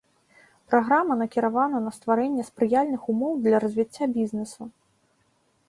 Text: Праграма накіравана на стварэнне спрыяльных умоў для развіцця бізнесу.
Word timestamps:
Праграма 0.69 1.17
накіравана 1.19 1.77
на 1.83 1.91
стварэнне 1.97 2.47
спрыяльных 2.49 3.01
умоў 3.15 3.37
для 3.47 3.57
развіцця 3.67 4.05
бізнесу. 4.19 4.61